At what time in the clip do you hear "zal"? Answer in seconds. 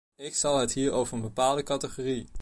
0.35-0.57